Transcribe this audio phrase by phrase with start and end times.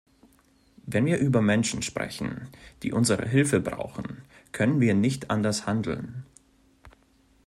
[0.87, 2.47] Wenn wir über Menschen sprechen,
[2.81, 6.25] die unsere Hilfe brauchen, können wir nicht anders handeln.